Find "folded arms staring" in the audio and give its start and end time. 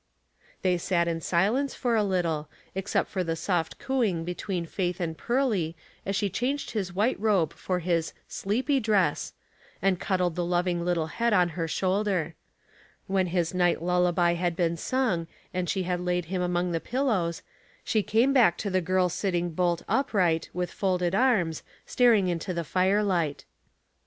20.71-22.27